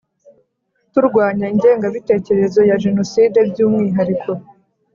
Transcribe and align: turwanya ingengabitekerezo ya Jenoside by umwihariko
turwanya 0.93 1.45
ingengabitekerezo 1.53 2.59
ya 2.69 2.75
Jenoside 2.83 3.37
by 3.49 3.59
umwihariko 3.67 4.31